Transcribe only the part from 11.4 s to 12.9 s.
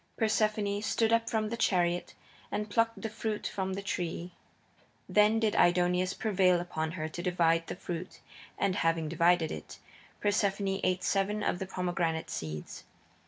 of the pomegranate seeds.